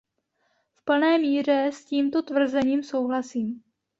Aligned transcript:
V 0.75 0.85
plné 0.85 1.17
míře 1.17 1.65
s 1.73 1.85
tímto 1.85 2.21
tvrzením 2.21 2.83
souhlasím. 2.83 3.63